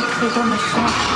[0.00, 1.13] 可以这么说。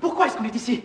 [0.00, 0.82] Pourquoi est-ce qu'on est ici?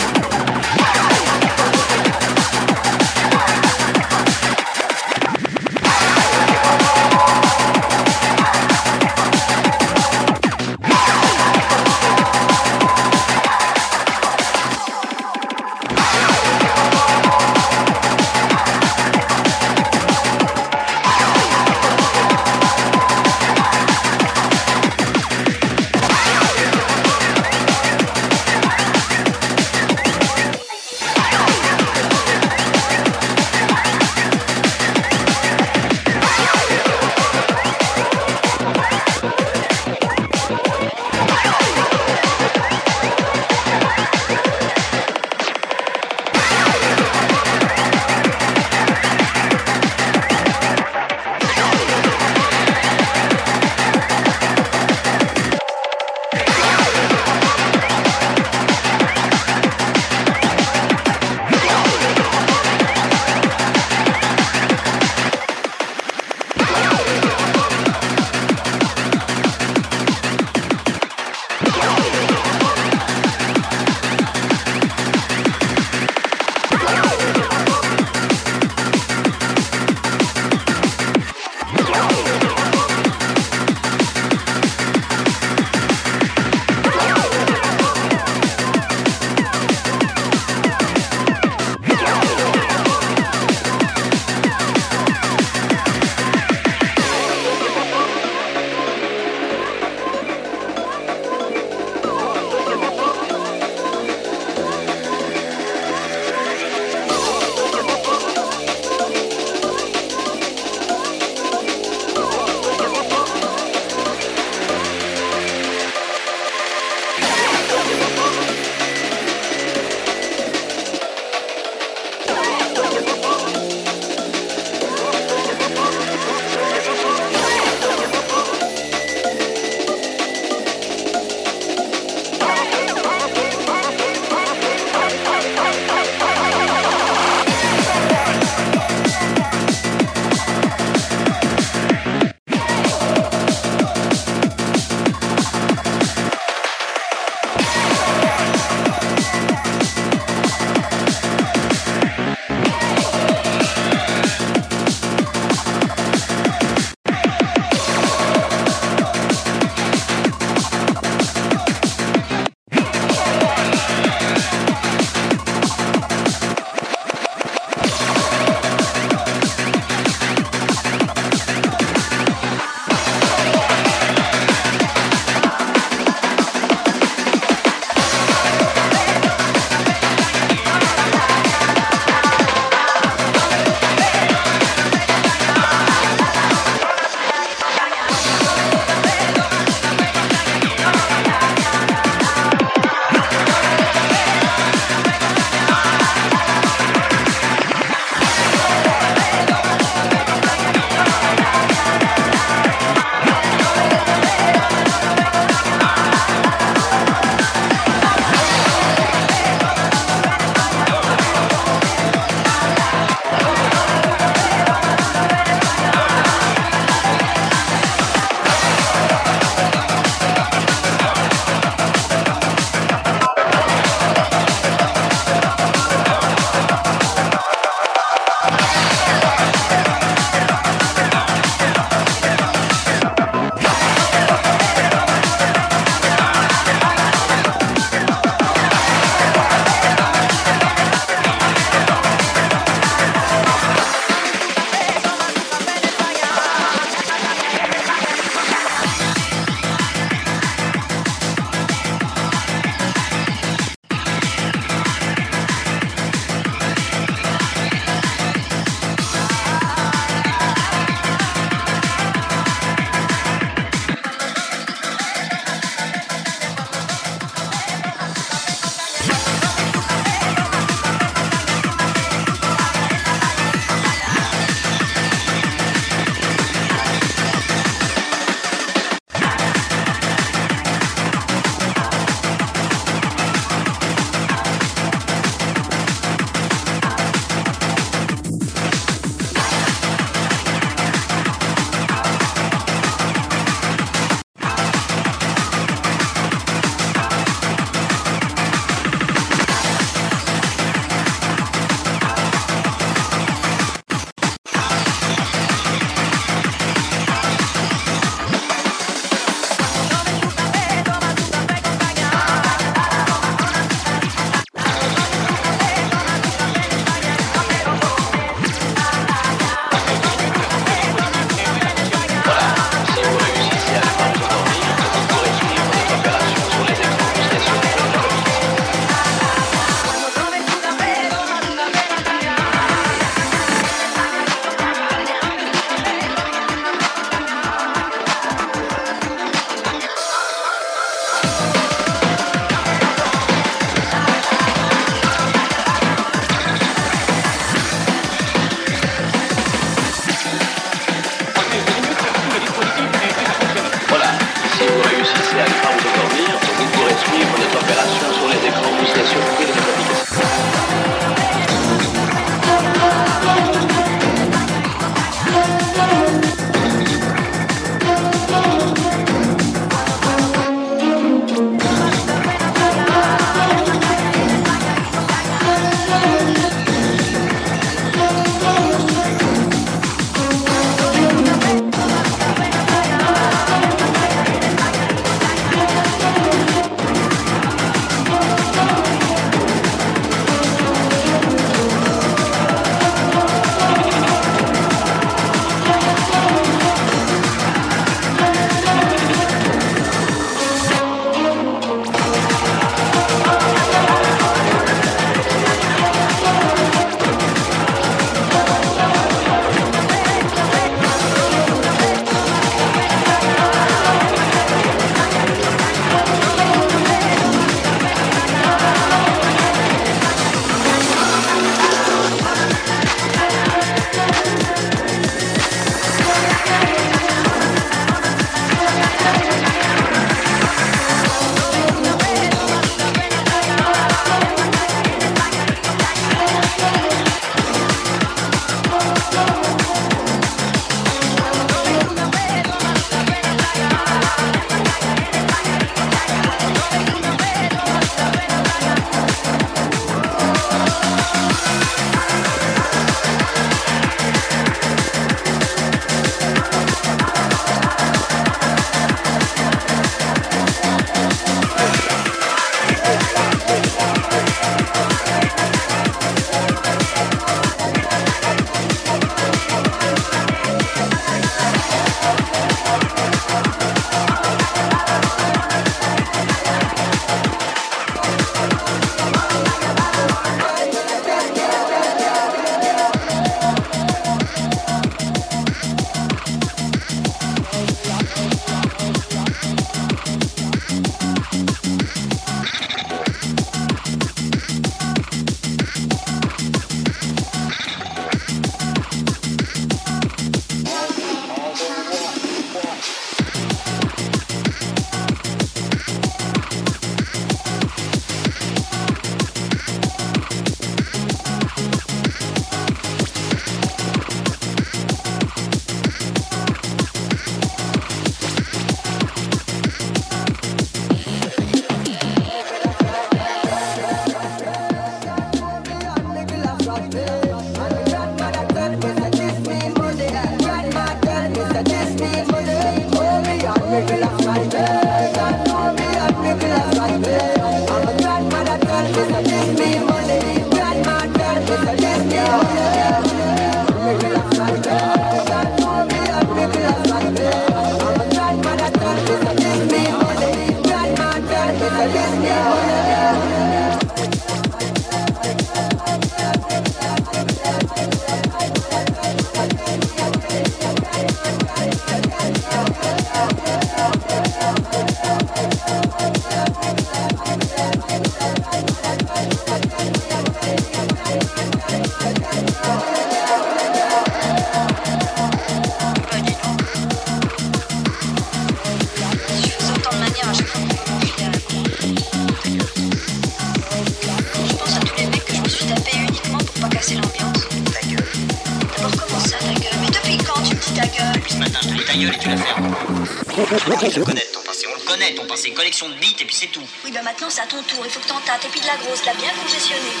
[597.39, 598.45] à ton tour, il faut que t'en tâtes.
[598.45, 600.00] Et puis de la grosse, la bien congestionnée.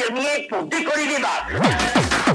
[0.00, 2.29] infirmier pour décoller les bases.